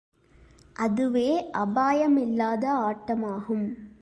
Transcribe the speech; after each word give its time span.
அதுவே 0.75 1.27
அபாயமில்லாத 1.53 2.65
ஆட்டமாகும். 2.81 3.67